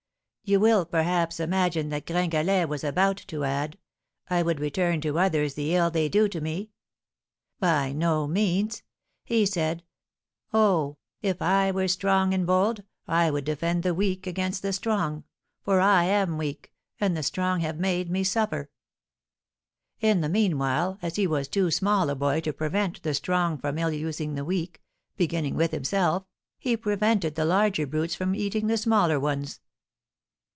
[0.43, 3.77] You will, perhaps, imagine that Gringalet was about to add,
[4.29, 6.71] 'I would return to others the ill they do to me?'
[7.61, 8.83] By no means.
[9.23, 9.81] He said,'
[10.51, 15.23] Oh, if I were strong and bold, I would defend the weak against the strong,
[15.63, 18.69] for I am weak, and the strong have made me suffer!'
[20.01, 23.77] In the meanwhile, as he was too small a boy to prevent the strong from
[23.79, 24.81] ill using the weak,
[25.15, 26.25] beginning with himself,
[26.59, 29.61] he prevented the larger brutes from eating the smaller ones."